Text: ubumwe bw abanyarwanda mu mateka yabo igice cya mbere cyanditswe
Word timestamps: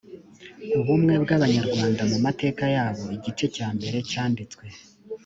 ubumwe 0.79 1.13
bw 1.23 1.29
abanyarwanda 1.37 2.01
mu 2.11 2.17
mateka 2.25 2.63
yabo 2.75 3.03
igice 3.17 3.45
cya 3.55 3.67
mbere 3.75 3.97
cyanditswe 4.09 4.63